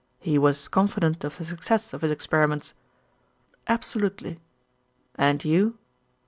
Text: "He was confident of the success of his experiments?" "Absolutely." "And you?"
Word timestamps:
"He 0.17 0.39
was 0.39 0.67
confident 0.67 1.23
of 1.23 1.37
the 1.37 1.45
success 1.45 1.93
of 1.93 2.01
his 2.01 2.09
experiments?" 2.09 2.73
"Absolutely." 3.67 4.39
"And 5.13 5.45
you?" 5.45 5.77